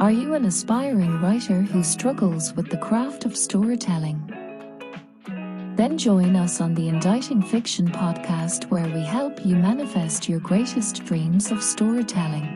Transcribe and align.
Are 0.00 0.12
you 0.12 0.34
an 0.34 0.44
aspiring 0.44 1.20
writer 1.20 1.60
who 1.60 1.82
struggles 1.82 2.52
with 2.52 2.70
the 2.70 2.76
craft 2.76 3.24
of 3.24 3.36
storytelling? 3.36 4.32
Then 5.74 5.98
join 5.98 6.36
us 6.36 6.60
on 6.60 6.76
the 6.76 6.88
Inditing 6.88 7.42
Fiction 7.42 7.88
podcast, 7.88 8.70
where 8.70 8.86
we 8.86 9.00
help 9.00 9.44
you 9.44 9.56
manifest 9.56 10.28
your 10.28 10.38
greatest 10.38 11.04
dreams 11.04 11.50
of 11.50 11.64
storytelling. 11.64 12.46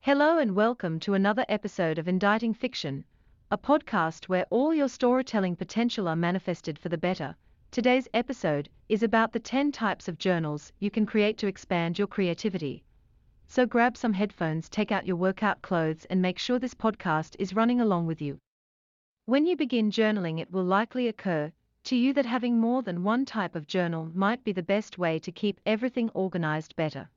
Hello, 0.00 0.36
and 0.36 0.54
welcome 0.54 1.00
to 1.00 1.14
another 1.14 1.46
episode 1.48 1.96
of 1.96 2.08
Inditing 2.08 2.52
Fiction, 2.52 3.02
a 3.50 3.56
podcast 3.56 4.26
where 4.26 4.44
all 4.50 4.74
your 4.74 4.88
storytelling 4.88 5.56
potential 5.56 6.08
are 6.08 6.16
manifested 6.16 6.78
for 6.78 6.90
the 6.90 6.98
better. 6.98 7.34
Today's 7.70 8.06
episode 8.12 8.68
is 8.90 9.02
about 9.02 9.32
the 9.32 9.40
10 9.40 9.72
types 9.72 10.08
of 10.08 10.18
journals 10.18 10.72
you 10.78 10.90
can 10.90 11.06
create 11.06 11.38
to 11.38 11.46
expand 11.46 11.98
your 11.98 12.06
creativity. 12.06 12.84
So 13.48 13.64
grab 13.64 13.96
some 13.96 14.12
headphones, 14.12 14.68
take 14.68 14.92
out 14.92 15.06
your 15.06 15.16
workout 15.16 15.62
clothes, 15.62 16.04
and 16.06 16.20
make 16.20 16.38
sure 16.38 16.58
this 16.58 16.74
podcast 16.74 17.36
is 17.38 17.54
running 17.54 17.80
along 17.80 18.06
with 18.06 18.20
you. 18.20 18.38
When 19.24 19.46
you 19.46 19.56
begin 19.56 19.90
journaling, 19.90 20.40
it 20.40 20.50
will 20.50 20.64
likely 20.64 21.08
occur 21.08 21.52
to 21.84 21.96
you 21.96 22.12
that 22.14 22.26
having 22.26 22.58
more 22.58 22.82
than 22.82 23.04
one 23.04 23.24
type 23.24 23.54
of 23.54 23.66
journal 23.66 24.10
might 24.14 24.42
be 24.44 24.52
the 24.52 24.62
best 24.62 24.98
way 24.98 25.18
to 25.20 25.32
keep 25.32 25.60
everything 25.64 26.10
organized 26.10 26.74
better. 26.76 27.08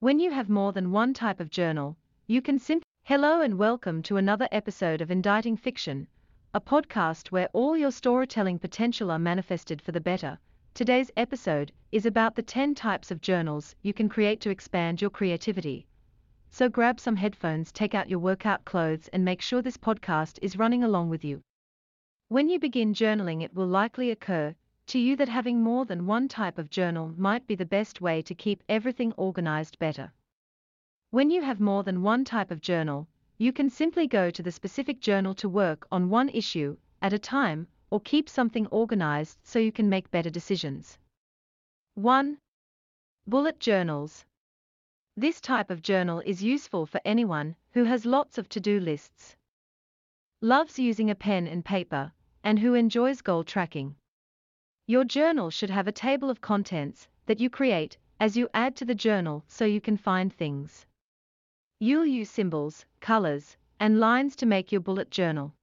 When 0.00 0.18
you 0.18 0.30
have 0.32 0.48
more 0.48 0.72
than 0.72 0.90
one 0.90 1.14
type 1.14 1.40
of 1.40 1.50
journal, 1.50 1.96
you 2.26 2.42
can 2.42 2.58
simply 2.58 2.84
Hello 3.04 3.40
and 3.40 3.56
welcome 3.56 4.02
to 4.02 4.18
another 4.18 4.48
episode 4.52 5.00
of 5.00 5.10
Inditing 5.10 5.56
Fiction, 5.56 6.06
a 6.52 6.60
podcast 6.60 7.28
where 7.28 7.48
all 7.54 7.74
your 7.74 7.90
storytelling 7.90 8.58
potential 8.58 9.10
are 9.10 9.18
manifested 9.18 9.80
for 9.80 9.92
the 9.92 10.00
better. 10.00 10.38
Today's 10.78 11.10
episode 11.16 11.72
is 11.90 12.06
about 12.06 12.36
the 12.36 12.42
10 12.44 12.76
types 12.76 13.10
of 13.10 13.20
journals 13.20 13.74
you 13.82 13.92
can 13.92 14.08
create 14.08 14.40
to 14.42 14.50
expand 14.50 15.00
your 15.00 15.10
creativity. 15.10 15.88
So 16.50 16.68
grab 16.68 17.00
some 17.00 17.16
headphones, 17.16 17.72
take 17.72 17.96
out 17.96 18.08
your 18.08 18.20
workout 18.20 18.64
clothes, 18.64 19.08
and 19.08 19.24
make 19.24 19.42
sure 19.42 19.60
this 19.60 19.76
podcast 19.76 20.38
is 20.40 20.56
running 20.56 20.84
along 20.84 21.08
with 21.08 21.24
you. 21.24 21.42
When 22.28 22.48
you 22.48 22.60
begin 22.60 22.94
journaling, 22.94 23.42
it 23.42 23.52
will 23.52 23.66
likely 23.66 24.12
occur 24.12 24.54
to 24.86 25.00
you 25.00 25.16
that 25.16 25.28
having 25.28 25.60
more 25.60 25.84
than 25.84 26.06
one 26.06 26.28
type 26.28 26.58
of 26.58 26.70
journal 26.70 27.12
might 27.16 27.48
be 27.48 27.56
the 27.56 27.66
best 27.66 28.00
way 28.00 28.22
to 28.22 28.32
keep 28.36 28.62
everything 28.68 29.12
organized 29.16 29.80
better. 29.80 30.12
When 31.10 31.28
you 31.28 31.42
have 31.42 31.58
more 31.58 31.82
than 31.82 32.04
one 32.04 32.24
type 32.24 32.52
of 32.52 32.60
journal, 32.60 33.08
you 33.36 33.52
can 33.52 33.68
simply 33.68 34.06
go 34.06 34.30
to 34.30 34.44
the 34.44 34.52
specific 34.52 35.00
journal 35.00 35.34
to 35.34 35.48
work 35.48 35.88
on 35.90 36.08
one 36.08 36.28
issue 36.28 36.76
at 37.02 37.12
a 37.12 37.18
time 37.18 37.66
or 37.90 38.00
keep 38.00 38.28
something 38.28 38.66
organized 38.68 39.38
so 39.42 39.58
you 39.58 39.72
can 39.72 39.88
make 39.88 40.10
better 40.10 40.30
decisions. 40.30 40.98
1. 41.94 42.38
Bullet 43.26 43.58
journals. 43.60 44.24
This 45.16 45.40
type 45.40 45.70
of 45.70 45.82
journal 45.82 46.22
is 46.24 46.42
useful 46.42 46.86
for 46.86 47.00
anyone 47.04 47.56
who 47.72 47.84
has 47.84 48.06
lots 48.06 48.38
of 48.38 48.48
to 48.50 48.60
do 48.60 48.78
lists, 48.78 49.36
loves 50.40 50.78
using 50.78 51.10
a 51.10 51.14
pen 51.14 51.48
and 51.48 51.64
paper, 51.64 52.12
and 52.44 52.58
who 52.60 52.74
enjoys 52.74 53.20
goal 53.20 53.42
tracking. 53.42 53.96
Your 54.86 55.04
journal 55.04 55.50
should 55.50 55.70
have 55.70 55.88
a 55.88 55.92
table 55.92 56.30
of 56.30 56.40
contents 56.40 57.08
that 57.26 57.40
you 57.40 57.50
create 57.50 57.98
as 58.20 58.36
you 58.36 58.48
add 58.54 58.76
to 58.76 58.84
the 58.84 58.94
journal 58.94 59.44
so 59.48 59.64
you 59.64 59.80
can 59.80 59.96
find 59.96 60.32
things. 60.32 60.86
You'll 61.80 62.06
use 62.06 62.30
symbols, 62.30 62.86
colors, 63.00 63.56
and 63.80 64.00
lines 64.00 64.36
to 64.36 64.46
make 64.46 64.72
your 64.72 64.80
bullet 64.80 65.10
journal. 65.10 65.54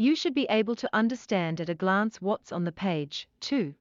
You 0.00 0.16
should 0.16 0.32
be 0.32 0.46
able 0.48 0.76
to 0.76 0.88
understand 0.94 1.60
at 1.60 1.68
a 1.68 1.74
glance 1.74 2.22
what's 2.22 2.52
on 2.52 2.64
the 2.64 2.72
page, 2.72 3.28
too. 3.38 3.74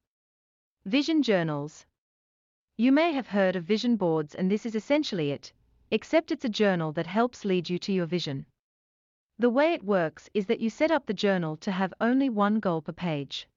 Vision 0.83 1.23
journals. 1.23 1.85
You 2.75 2.91
may 2.91 3.13
have 3.13 3.29
heard 3.29 3.55
of 3.55 3.63
vision 3.63 3.95
boards, 3.95 4.35
and 4.35 4.51
this 4.51 4.65
is 4.65 4.75
essentially 4.75 5.31
it, 5.31 5.53
except 5.91 6.29
it's 6.29 6.43
a 6.43 6.49
journal 6.49 6.91
that 6.91 7.07
helps 7.07 7.45
lead 7.45 7.69
you 7.69 7.79
to 7.79 7.93
your 7.93 8.05
vision. 8.05 8.45
The 9.37 9.49
way 9.49 9.71
it 9.71 9.85
works 9.85 10.29
is 10.33 10.45
that 10.47 10.59
you 10.59 10.69
set 10.69 10.91
up 10.91 11.05
the 11.05 11.13
journal 11.13 11.55
to 11.55 11.71
have 11.71 11.93
only 12.01 12.27
one 12.27 12.59
goal 12.59 12.81
per 12.81 12.91
page. 12.91 13.47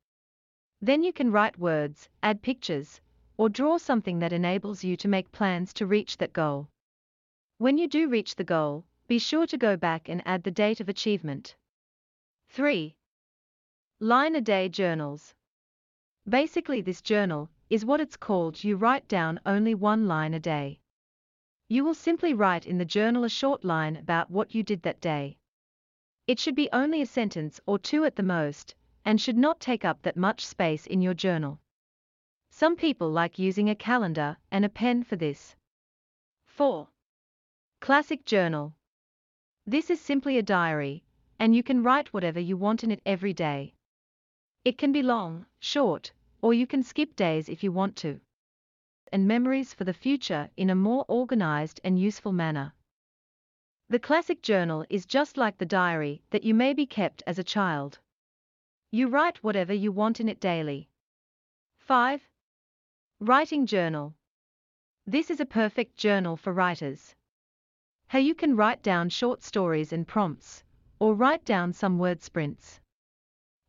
Then 0.81 1.03
you 1.03 1.13
can 1.13 1.33
write 1.33 1.59
words, 1.59 2.09
add 2.23 2.43
pictures, 2.43 3.01
or 3.37 3.49
draw 3.49 3.77
something 3.77 4.21
that 4.21 4.33
enables 4.33 4.85
you 4.85 4.97
to 4.99 5.09
make 5.09 5.33
plans 5.33 5.73
to 5.73 5.87
reach 5.89 6.17
that 6.19 6.33
goal. 6.33 6.69
When 7.59 7.77
you 7.77 7.89
do 7.89 8.09
reach 8.09 8.37
the 8.37 8.45
goal, 8.45 8.85
be 9.09 9.19
sure 9.19 9.49
to 9.49 9.59
go 9.59 9.77
back 9.77 10.09
and 10.09 10.23
add 10.25 10.45
the 10.45 10.53
date 10.53 10.81
of 10.81 10.89
achievement. 10.89 11.57
3. 12.55 12.95
Line 13.99 14.37
a 14.37 14.41
day 14.43 14.69
journals. 14.69 15.35
Basically, 16.29 16.83
this 16.83 17.01
journal 17.01 17.49
is 17.71 17.87
what 17.87 17.99
it's 17.99 18.19
called. 18.19 18.63
You 18.63 18.77
write 18.77 19.09
down 19.09 19.41
only 19.47 19.75
one 19.75 20.07
line 20.07 20.35
a 20.35 20.39
day. 20.39 20.79
You 21.71 21.83
will 21.83 21.95
simply 21.95 22.35
write 22.35 22.67
in 22.67 22.77
the 22.77 22.85
journal 22.85 23.25
a 23.25 23.31
short 23.31 23.65
line 23.65 23.97
about 23.97 24.31
what 24.31 24.55
you 24.55 24.63
did 24.63 24.83
that 24.83 25.01
day. 25.01 25.39
It 26.27 26.39
should 26.39 26.55
be 26.55 26.69
only 26.75 27.01
a 27.01 27.07
sentence 27.07 27.59
or 27.65 27.79
two 27.79 28.05
at 28.05 28.17
the 28.17 28.23
most, 28.23 28.75
and 29.03 29.19
should 29.19 29.39
not 29.39 29.59
take 29.59 29.87
up 29.87 30.03
that 30.03 30.19
much 30.19 30.45
space 30.45 30.87
in 30.87 31.01
your 31.01 31.15
journal. 31.15 31.59
Some 32.51 32.77
people 32.77 33.11
like 33.11 33.39
using 33.39 33.71
a 33.71 33.75
calendar 33.75 34.37
and 34.51 34.67
a 34.67 34.69
pen 34.69 35.05
for 35.05 35.17
this. 35.17 35.57
4. 36.45 36.87
Classic 37.81 38.27
Journal. 38.27 38.75
This 39.67 39.89
is 39.89 40.03
simply 40.03 40.37
a 40.37 40.43
diary, 40.43 41.03
and 41.43 41.57
you 41.57 41.63
can 41.65 41.83
write 41.83 42.13
whatever 42.13 42.39
you 42.39 42.57
want 42.57 42.85
in 42.85 42.93
it 42.93 43.03
every 43.05 43.33
day. 43.33 43.75
It 44.65 44.79
can 44.79 44.93
be 44.93 45.03
long, 45.03 45.45
short, 45.59 46.13
or 46.41 46.55
you 46.55 46.69
can 46.69 46.85
skip 46.85 47.17
days 47.17 47.49
if 47.49 47.65
you 47.65 47.73
want 47.73 47.97
to. 47.97 48.21
And 49.11 49.27
memories 49.27 49.75
for 49.75 49.83
the 49.83 49.93
future 49.93 50.51
in 50.57 50.71
a 50.71 50.77
more 50.77 51.05
organized 51.09 51.81
and 51.83 51.99
useful 51.99 52.31
manner. 52.31 52.73
The 53.89 53.99
classic 53.99 54.41
journal 54.41 54.87
is 54.89 55.05
just 55.05 55.37
like 55.37 55.59
the 55.59 55.67
diary 55.67 56.23
that 56.31 56.45
you 56.45 56.55
may 56.55 56.75
be 56.75 56.87
kept 56.87 57.25
as 57.27 57.41
a 57.41 57.51
child. 57.57 57.99
You 58.93 59.09
write 59.09 59.43
whatever 59.43 59.75
you 59.75 59.91
want 59.91 60.21
in 60.21 60.29
it 60.29 60.39
daily. 60.39 60.91
5. 61.79 62.23
Writing 63.19 63.67
journal. 63.67 64.15
This 65.09 65.29
is 65.29 65.41
a 65.41 65.55
perfect 65.61 65.97
journal 65.97 66.37
for 66.37 66.53
writers. 66.53 67.17
How 68.07 68.21
you 68.21 68.37
can 68.37 68.55
write 68.55 68.85
down 68.85 69.09
short 69.09 69.43
stories 69.43 69.93
and 69.93 70.07
prompts, 70.07 70.63
or 71.03 71.17
write 71.17 71.45
down 71.45 71.73
some 71.73 71.99
word 71.99 72.23
sprints. 72.23 72.79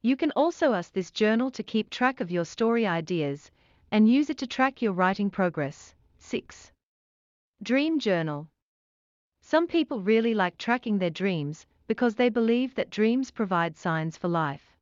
You 0.03 0.15
can 0.15 0.29
also 0.35 0.73
ask 0.73 0.93
this 0.93 1.09
journal 1.09 1.49
to 1.49 1.63
keep 1.63 1.89
track 1.89 2.21
of 2.21 2.29
your 2.29 2.45
story 2.45 2.85
ideas 2.85 3.49
and 3.89 4.07
use 4.07 4.29
it 4.29 4.37
to 4.37 4.45
track 4.45 4.83
your 4.83 4.93
writing 4.93 5.31
progress. 5.31 5.95
6. 6.19 6.71
Dream 7.63 7.97
Journal. 7.97 8.49
Some 9.41 9.65
people 9.65 9.99
really 9.99 10.35
like 10.35 10.59
tracking 10.59 10.99
their 10.99 11.09
dreams 11.09 11.65
because 11.87 12.13
they 12.13 12.29
believe 12.29 12.75
that 12.75 12.91
dreams 12.91 13.31
provide 13.31 13.75
signs 13.77 14.15
for 14.15 14.27
life. 14.27 14.77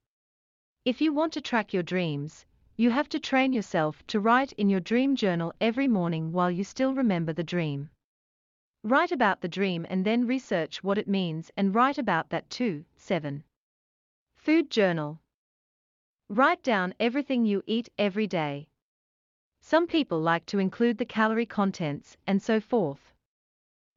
If 0.83 0.99
you 0.99 1.13
want 1.13 1.31
to 1.31 1.41
track 1.41 1.71
your 1.71 1.83
dreams, 1.83 2.45
you 2.75 2.89
have 2.89 3.07
to 3.09 3.19
train 3.21 3.53
yourself 3.53 4.05
to 4.07 4.19
write 4.19 4.51
in 4.57 4.69
your 4.69 4.81
dream 4.81 5.15
journal 5.15 5.53
every 5.61 5.87
morning 5.87 6.33
while 6.33 6.51
you 6.51 6.65
still 6.65 6.93
remember 6.93 7.31
the 7.31 7.45
dream. 7.45 7.89
Write 8.83 9.11
about 9.11 9.41
the 9.41 9.47
dream 9.47 9.85
and 9.89 10.03
then 10.03 10.25
research 10.25 10.83
what 10.83 10.97
it 10.97 11.07
means 11.07 11.51
and 11.55 11.75
write 11.75 11.99
about 11.99 12.29
that 12.29 12.49
too. 12.49 12.83
7. 12.95 13.43
Food 14.35 14.71
Journal. 14.71 15.19
Write 16.29 16.63
down 16.63 16.95
everything 16.99 17.45
you 17.45 17.61
eat 17.67 17.89
every 17.99 18.25
day. 18.25 18.67
Some 19.59 19.85
people 19.85 20.19
like 20.19 20.47
to 20.47 20.57
include 20.57 20.97
the 20.97 21.05
calorie 21.05 21.45
contents 21.45 22.17
and 22.25 22.41
so 22.41 22.59
forth. 22.59 23.13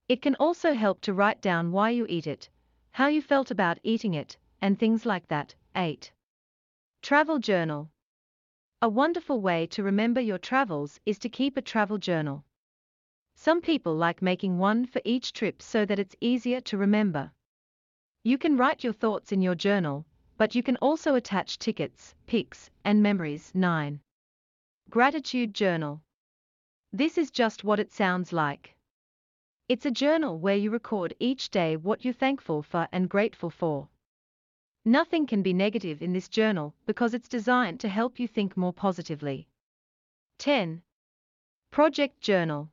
It 0.07 0.21
can 0.21 0.35
also 0.35 0.75
help 0.75 1.01
to 1.01 1.15
write 1.15 1.41
down 1.41 1.73
why 1.73 1.89
you 1.89 2.05
eat 2.07 2.27
it, 2.27 2.51
how 2.91 3.07
you 3.07 3.23
felt 3.23 3.51
about 3.51 3.79
eating 3.83 4.13
it, 4.13 4.37
and 4.61 4.79
things 4.79 5.07
like 5.07 5.27
that. 5.29 5.55
8. 5.75 6.13
Travel 7.01 7.39
Journal. 7.39 7.89
A 8.83 8.89
wonderful 8.91 9.41
way 9.41 9.67
to 9.69 9.83
remember 9.83 10.21
your 10.21 10.37
travels 10.37 11.01
is 11.07 11.19
to 11.21 11.31
keep 11.31 11.57
a 11.57 11.63
travel 11.63 11.97
journal. 11.97 12.45
Some 13.45 13.61
people 13.61 13.95
like 13.95 14.23
making 14.23 14.57
one 14.57 14.87
for 14.87 15.03
each 15.05 15.35
trip 15.35 15.61
so 15.61 15.85
that 15.85 15.99
it's 15.99 16.17
easier 16.19 16.63
to 16.63 16.79
remember. 16.79 17.31
You 18.23 18.39
can 18.39 18.57
write 18.57 18.83
your 18.83 18.95
thoughts 18.95 19.33
in 19.33 19.43
your 19.43 19.55
journal, 19.55 20.07
but 20.39 20.55
you 20.55 20.63
can 20.63 20.79
also 20.79 21.15
attach 21.15 21.59
tickets, 21.59 22.15
pics, 22.25 22.71
and 22.87 23.03
memories. 23.03 23.53
9. 23.55 24.01
Gratitude 24.89 25.53
Journal. 25.53 26.01
This 26.91 27.19
is 27.19 27.31
just 27.31 27.65
what 27.65 27.79
it 27.79 27.93
sounds 27.93 28.33
like. 28.33 28.75
It's 29.69 29.85
a 29.85 29.91
journal 29.91 30.39
where 30.39 30.57
you 30.57 30.71
record 30.71 31.13
each 31.21 31.51
day 31.51 31.77
what 31.77 32.03
you're 32.03 32.15
thankful 32.15 32.63
for 32.63 32.89
and 32.93 33.11
grateful 33.11 33.51
for. 33.51 33.91
Nothing 34.87 35.27
can 35.27 35.43
be 35.43 35.53
negative 35.53 36.01
in 36.01 36.15
this 36.15 36.31
journal 36.31 36.75
because 36.87 37.13
it's 37.13 37.29
designed 37.29 37.79
to 37.81 37.91
help 37.91 38.19
you 38.19 38.27
think 38.27 38.57
more 38.57 38.73
positively. 38.73 39.49
10. 40.39 40.83
Project 41.71 42.23
Journal. 42.23 42.71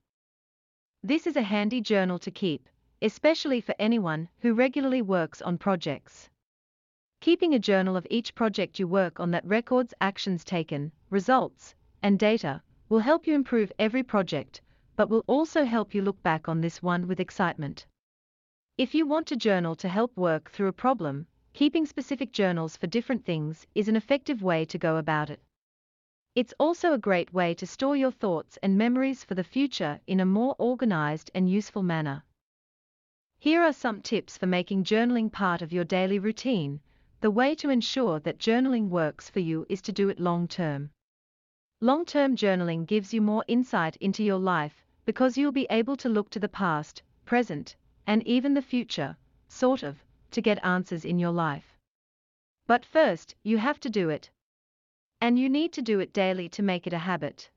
This 1.04 1.26
is 1.26 1.36
a 1.36 1.42
handy 1.42 1.82
journal 1.82 2.20
to 2.20 2.30
keep, 2.30 2.70
especially 3.02 3.60
for 3.60 3.74
anyone 3.80 4.30
who 4.42 4.54
regularly 4.54 5.02
works 5.02 5.42
on 5.42 5.58
projects. 5.58 6.30
Keeping 7.22 7.56
a 7.56 7.60
journal 7.60 7.98
of 7.98 8.06
each 8.12 8.36
project 8.36 8.78
you 8.78 8.88
work 8.88 9.20
on 9.20 9.32
that 9.32 9.44
records 9.44 9.96
actions 10.00 10.44
taken, 10.44 10.92
results, 11.10 11.74
and 12.04 12.20
data 12.20 12.62
will 12.88 13.00
help 13.00 13.26
you 13.26 13.34
improve 13.34 13.72
every 13.80 14.04
project, 14.04 14.62
but 14.96 15.10
will 15.10 15.24
also 15.26 15.66
help 15.66 15.96
you 15.96 16.04
look 16.04 16.22
back 16.22 16.48
on 16.48 16.62
this 16.62 16.84
one 16.84 17.08
with 17.08 17.20
excitement. 17.20 17.88
If 18.78 18.94
you 18.94 19.08
want 19.08 19.32
a 19.32 19.36
journal 19.36 19.76
to 19.78 19.90
help 19.90 20.16
work 20.16 20.52
through 20.52 20.68
a 20.68 20.74
problem, 20.74 21.26
keeping 21.54 21.88
specific 21.88 22.32
journals 22.32 22.78
for 22.78 22.86
different 22.86 23.26
things 23.26 23.66
is 23.74 23.88
an 23.88 23.96
effective 23.96 24.44
way 24.44 24.66
to 24.66 24.78
go 24.78 24.98
about 24.98 25.32
it. 25.32 25.42
It's 26.34 26.54
also 26.58 26.94
a 26.94 26.98
great 26.98 27.34
way 27.34 27.54
to 27.56 27.68
store 27.68 27.98
your 27.98 28.12
thoughts 28.12 28.58
and 28.64 28.78
memories 28.78 29.26
for 29.26 29.36
the 29.36 29.44
future 29.44 30.00
in 30.08 30.22
a 30.22 30.26
more 30.26 30.56
organized 30.58 31.30
and 31.36 31.50
useful 31.50 31.84
manner. 31.84 32.24
Here 33.38 33.62
are 33.62 33.74
some 33.74 34.02
tips 34.02 34.38
for 34.38 34.48
making 34.48 34.86
journaling 34.86 35.30
part 35.30 35.62
of 35.62 35.74
your 35.74 35.84
daily 35.84 36.20
routine. 36.20 36.80
The 37.20 37.32
way 37.32 37.54
to 37.56 37.70
ensure 37.70 38.22
that 38.22 38.38
journaling 38.38 38.88
works 38.88 39.30
for 39.30 39.42
you 39.42 39.66
is 39.68 39.82
to 39.82 39.92
do 39.92 40.08
it 40.08 40.22
long 40.22 40.48
term. 40.48 40.92
Long 41.82 42.06
term 42.06 42.38
journaling 42.38 42.86
gives 42.86 43.14
you 43.14 43.22
more 43.22 43.44
insight 43.50 43.98
into 43.98 44.24
your 44.24 44.40
life 44.40 44.86
because 45.04 45.38
you'll 45.38 45.52
be 45.52 45.68
able 45.70 45.98
to 45.98 46.08
look 46.08 46.30
to 46.30 46.40
the 46.40 46.48
past, 46.48 47.04
present, 47.26 47.76
and 48.08 48.26
even 48.26 48.54
the 48.54 48.62
future, 48.62 49.18
sort 49.50 49.84
of, 49.84 50.02
to 50.32 50.42
get 50.42 50.64
answers 50.64 51.04
in 51.04 51.20
your 51.20 51.32
life. 51.32 51.78
But 52.68 52.86
first, 52.86 53.36
you 53.44 53.58
have 53.58 53.82
to 53.82 53.90
do 53.90 54.08
it. 54.08 54.30
And 55.22 55.38
you 55.38 55.50
need 55.50 55.72
to 55.74 55.84
do 55.84 56.00
it 56.00 56.14
daily 56.14 56.50
to 56.50 56.64
make 56.64 56.88
it 56.88 56.94
a 56.94 56.98
habit. 56.98 57.52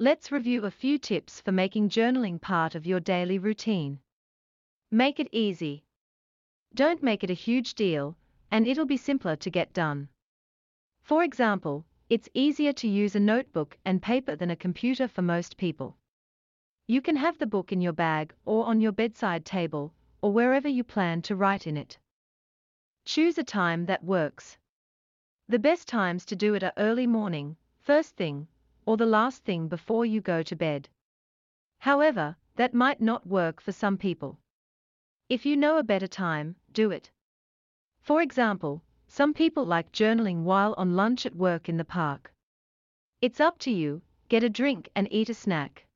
Let's 0.00 0.32
review 0.32 0.64
a 0.64 0.72
few 0.72 0.98
tips 0.98 1.40
for 1.40 1.52
making 1.52 1.88
journaling 1.88 2.40
part 2.40 2.74
of 2.74 2.84
your 2.84 2.98
daily 2.98 3.38
routine. 3.38 4.00
Make 4.90 5.20
it 5.20 5.28
easy. 5.30 5.84
Don't 6.74 7.00
make 7.00 7.22
it 7.22 7.30
a 7.30 7.40
huge 7.46 7.74
deal, 7.74 8.16
and 8.50 8.66
it'll 8.66 8.86
be 8.86 8.96
simpler 8.96 9.36
to 9.36 9.50
get 9.50 9.72
done. 9.72 10.08
For 11.04 11.22
example, 11.22 11.86
it's 12.10 12.28
easier 12.34 12.72
to 12.72 12.88
use 12.88 13.14
a 13.14 13.20
notebook 13.20 13.78
and 13.84 14.02
paper 14.02 14.34
than 14.34 14.50
a 14.50 14.56
computer 14.56 15.06
for 15.06 15.22
most 15.22 15.56
people. 15.56 15.96
You 16.88 17.00
can 17.00 17.16
have 17.16 17.38
the 17.38 17.46
book 17.46 17.70
in 17.70 17.80
your 17.80 17.92
bag 17.92 18.34
or 18.44 18.66
on 18.66 18.80
your 18.80 18.92
bedside 18.92 19.44
table 19.44 19.94
or 20.22 20.32
wherever 20.32 20.68
you 20.68 20.82
plan 20.82 21.22
to 21.22 21.36
write 21.36 21.68
in 21.68 21.76
it. 21.76 21.98
Choose 23.04 23.38
a 23.38 23.44
time 23.44 23.86
that 23.86 24.02
works. 24.02 24.58
The 25.46 25.58
best 25.58 25.86
times 25.86 26.24
to 26.26 26.36
do 26.36 26.54
it 26.54 26.62
are 26.62 26.72
early 26.78 27.06
morning, 27.06 27.56
first 27.78 28.16
thing, 28.16 28.48
or 28.86 28.96
the 28.96 29.04
last 29.04 29.44
thing 29.44 29.68
before 29.68 30.06
you 30.06 30.22
go 30.22 30.42
to 30.42 30.56
bed. 30.56 30.88
However, 31.78 32.36
that 32.56 32.72
might 32.72 33.00
not 33.00 33.26
work 33.26 33.60
for 33.60 33.72
some 33.72 33.98
people. 33.98 34.38
If 35.28 35.44
you 35.44 35.56
know 35.56 35.76
a 35.76 35.82
better 35.82 36.06
time, 36.06 36.56
do 36.72 36.90
it. 36.90 37.10
For 38.00 38.22
example, 38.22 38.82
some 39.06 39.34
people 39.34 39.66
like 39.66 39.92
journaling 39.92 40.44
while 40.44 40.74
on 40.78 40.96
lunch 40.96 41.26
at 41.26 41.36
work 41.36 41.68
in 41.68 41.76
the 41.76 41.84
park. 41.84 42.32
It's 43.20 43.40
up 43.40 43.58
to 43.60 43.70
you, 43.70 44.00
get 44.30 44.42
a 44.42 44.48
drink 44.48 44.88
and 44.94 45.08
eat 45.10 45.28
a 45.28 45.34
snack. 45.34 45.86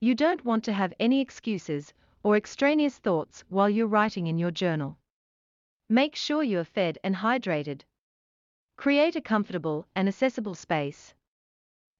You 0.00 0.16
don't 0.16 0.44
want 0.44 0.64
to 0.64 0.72
have 0.72 0.92
any 0.98 1.20
excuses 1.20 1.94
or 2.24 2.36
extraneous 2.36 2.98
thoughts 2.98 3.44
while 3.48 3.70
you're 3.70 3.86
writing 3.86 4.26
in 4.26 4.38
your 4.38 4.50
journal. 4.50 4.98
Make 5.88 6.16
sure 6.16 6.42
you 6.42 6.58
are 6.58 6.64
fed 6.64 6.98
and 7.04 7.14
hydrated, 7.14 7.82
Create 8.76 9.16
a 9.16 9.20
comfortable 9.20 9.86
and 9.96 10.06
accessible 10.06 10.54
space. 10.54 11.14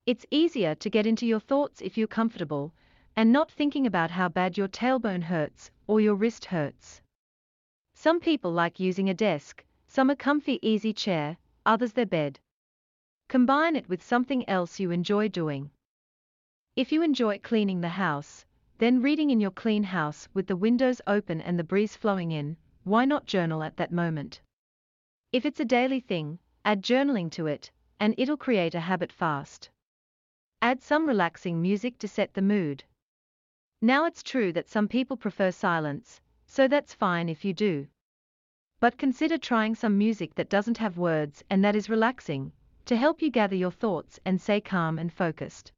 It's 0.05 0.27
easier 0.31 0.75
to 0.77 0.91
get 0.91 1.07
into 1.07 1.27
your 1.27 1.41
thoughts 1.41 1.81
if 1.81 1.97
you're 1.97 2.07
comfortable 2.07 2.73
and 3.17 3.33
not 3.33 3.51
thinking 3.51 3.87
about 3.87 4.11
how 4.11 4.29
bad 4.29 4.59
your 4.59 4.69
tailbone 4.69 5.23
hurts 5.23 5.71
or 5.87 6.01
your 6.01 6.15
wrist 6.15 6.45
hurts. 6.45 7.01
Some 7.95 8.21
people 8.21 8.53
like 8.53 8.79
using 8.79 9.09
a 9.09 9.15
desk, 9.15 9.65
some 9.89 10.11
a 10.11 10.17
comfy 10.17 10.59
easy 10.63 10.93
chair, 10.93 11.39
others 11.65 11.95
their 11.95 12.07
bed. 12.07 12.39
Combine 13.29 13.75
it 13.75 13.89
with 13.89 14.03
something 14.03 14.49
else 14.49 14.79
you 14.79 14.91
enjoy 14.91 15.29
doing. 15.29 15.71
If 16.77 16.93
you 16.93 17.03
enjoy 17.03 17.39
cleaning 17.39 17.81
the 17.81 17.89
house, 17.89 18.45
then 18.79 19.01
reading 19.01 19.31
in 19.31 19.41
your 19.41 19.51
clean 19.51 19.83
house 19.83 20.29
with 20.35 20.47
the 20.47 20.57
windows 20.57 21.01
open 21.07 21.41
and 21.41 21.59
the 21.59 21.65
breeze 21.65 21.97
flowing 21.97 22.31
in, 22.31 22.59
why 22.85 23.07
not 23.07 23.27
journal 23.27 23.63
at 23.63 23.79
that 23.79 23.91
moment? 23.91 24.43
If 25.33 25.47
it's 25.47 25.59
a 25.59 25.65
daily 25.65 26.01
thing, 26.01 26.39
Add 26.67 26.83
journaling 26.83 27.31
to 27.31 27.47
it, 27.47 27.71
and 28.01 28.13
it'll 28.19 28.37
create 28.37 28.75
a 28.75 28.81
habit 28.81 29.13
fast. 29.13 29.71
Add 30.61 30.83
some 30.83 31.07
relaxing 31.07 31.63
music 31.63 31.97
to 32.01 32.09
set 32.09 32.35
the 32.35 32.43
mood. 32.43 32.83
Now 33.81 34.05
it's 34.05 34.25
true 34.25 34.53
that 34.53 34.69
some 34.69 34.89
people 34.89 35.17
prefer 35.17 35.53
silence, 35.53 36.21
so 36.45 36.67
that's 36.67 36.93
fine 36.93 37.29
if 37.29 37.45
you 37.45 37.55
do. 37.55 37.87
But 38.81 38.99
consider 38.99 39.39
trying 39.39 39.77
some 39.77 39.97
music 39.97 40.35
that 40.35 40.49
doesn't 40.49 40.79
have 40.79 40.99
words 40.99 41.45
and 41.49 41.65
that 41.65 41.77
is 41.77 41.89
relaxing, 41.89 42.51
to 42.87 42.97
help 42.97 43.23
you 43.23 43.31
gather 43.31 43.55
your 43.55 43.71
thoughts 43.71 44.19
and 44.25 44.41
stay 44.41 44.61
calm 44.61 44.99
and 44.99 45.13
focused. 45.13 45.71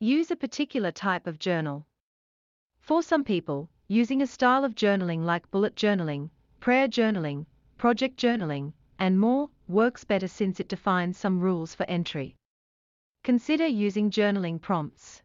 Use 0.00 0.30
a 0.30 0.36
particular 0.36 0.92
type 0.92 1.26
of 1.26 1.38
journal. 1.38 1.86
For 2.80 3.02
some 3.02 3.24
people, 3.24 3.70
using 3.86 4.20
a 4.20 4.26
style 4.26 4.66
of 4.66 4.74
journaling 4.74 5.24
like 5.24 5.50
bullet 5.50 5.74
journaling, 5.74 6.28
prayer 6.60 6.88
journaling, 6.88 7.46
project 7.78 8.18
journaling, 8.18 8.74
and 8.98 9.20
more, 9.20 9.50
works 9.66 10.04
better 10.04 10.28
since 10.28 10.60
it 10.60 10.68
defines 10.68 11.16
some 11.16 11.40
rules 11.40 11.74
for 11.74 11.84
entry. 11.84 12.36
Consider 13.24 13.66
using 13.66 14.10
journaling 14.10 14.60
prompts. 14.60 15.22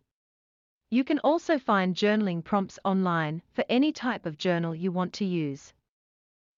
You 0.91 1.03
can 1.03 1.19
also 1.19 1.57
find 1.57 1.95
journaling 1.95 2.43
prompts 2.43 2.77
online 2.85 3.41
for 3.51 3.65
any 3.67 3.91
type 3.91 4.25
of 4.25 4.37
journal 4.37 4.75
you 4.75 4.91
want 4.91 5.13
to 5.13 5.25
use. 5.25 5.73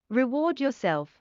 Reward 0.10 0.60
yourself. 0.60 1.18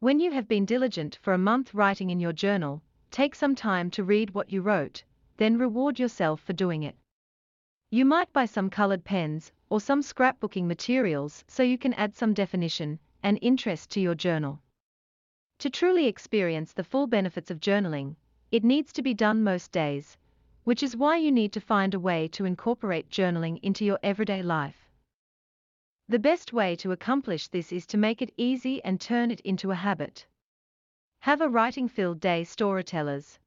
When 0.00 0.20
you 0.20 0.30
have 0.32 0.46
been 0.48 0.64
diligent 0.64 1.18
for 1.22 1.32
a 1.32 1.38
month 1.38 1.74
writing 1.74 2.10
in 2.10 2.20
your 2.20 2.32
journal, 2.32 2.82
take 3.10 3.34
some 3.34 3.54
time 3.54 3.90
to 3.92 4.04
read 4.04 4.34
what 4.34 4.52
you 4.52 4.62
wrote, 4.62 5.02
then 5.36 5.58
reward 5.58 5.98
yourself 5.98 6.40
for 6.40 6.52
doing 6.52 6.82
it. 6.84 6.96
You 7.90 8.04
might 8.04 8.32
buy 8.32 8.46
some 8.46 8.70
colored 8.70 9.04
pens 9.04 9.52
or 9.68 9.80
some 9.80 10.00
scrapbooking 10.00 10.64
materials 10.64 11.44
so 11.48 11.62
you 11.62 11.76
can 11.76 11.92
add 11.94 12.14
some 12.14 12.34
definition 12.34 12.98
and 13.22 13.38
interest 13.42 13.90
to 13.90 14.00
your 14.00 14.14
journal. 14.14 14.60
To 15.62 15.70
truly 15.70 16.06
experience 16.08 16.72
the 16.72 16.82
full 16.82 17.06
benefits 17.06 17.48
of 17.48 17.60
journaling, 17.60 18.16
it 18.50 18.64
needs 18.64 18.92
to 18.94 19.02
be 19.02 19.14
done 19.14 19.44
most 19.44 19.70
days, 19.70 20.16
which 20.64 20.82
is 20.82 20.96
why 20.96 21.18
you 21.18 21.30
need 21.30 21.52
to 21.52 21.60
find 21.60 21.94
a 21.94 22.00
way 22.00 22.26
to 22.32 22.44
incorporate 22.44 23.08
journaling 23.10 23.60
into 23.62 23.84
your 23.84 24.00
everyday 24.02 24.42
life. 24.42 24.88
The 26.08 26.18
best 26.18 26.52
way 26.52 26.74
to 26.74 26.90
accomplish 26.90 27.46
this 27.46 27.70
is 27.72 27.86
to 27.86 27.96
make 27.96 28.20
it 28.20 28.34
easy 28.36 28.82
and 28.82 29.00
turn 29.00 29.30
it 29.30 29.38
into 29.42 29.70
a 29.70 29.76
habit. 29.76 30.26
Have 31.20 31.40
a 31.40 31.48
writing 31.48 31.86
filled 31.86 32.18
day, 32.18 32.42
storytellers. 32.42 33.38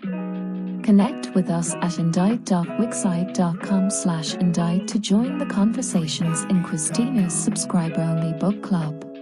Connect 0.00 1.34
with 1.34 1.50
us 1.50 1.74
at 1.74 1.98
indite.wixsite.com 1.98 3.90
slash 3.90 4.32
indite 4.32 4.88
to 4.88 4.98
join 4.98 5.36
the 5.36 5.44
conversations 5.44 6.44
in 6.44 6.64
Christina's 6.64 7.34
subscriber-only 7.34 8.32
book 8.38 8.62
club. 8.62 9.12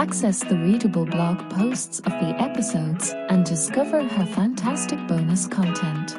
Access 0.00 0.42
the 0.42 0.56
readable 0.56 1.04
blog 1.04 1.50
posts 1.50 1.98
of 1.98 2.12
the 2.12 2.34
episodes 2.40 3.10
and 3.28 3.44
discover 3.44 4.02
her 4.02 4.24
fantastic 4.24 4.98
bonus 5.06 5.46
content. 5.46 6.12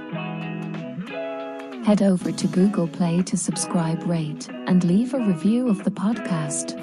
Head 1.84 2.04
over 2.04 2.32
to 2.32 2.48
Google 2.48 2.88
Play 2.88 3.24
to 3.24 3.36
subscribe, 3.36 4.04
rate, 4.04 4.48
and 4.68 4.84
leave 4.84 5.16
a 5.16 5.20
review 5.20 5.68
of 5.68 5.84
the 5.84 5.90
podcast. 5.90 6.78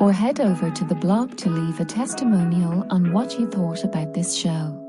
Or 0.00 0.10
head 0.10 0.40
over 0.40 0.70
to 0.70 0.84
the 0.86 0.94
blog 0.94 1.36
to 1.36 1.50
leave 1.50 1.80
a 1.80 1.84
testimonial 1.84 2.86
on 2.88 3.12
what 3.12 3.38
you 3.38 3.46
thought 3.46 3.84
about 3.84 4.14
this 4.14 4.34
show. 4.34 4.81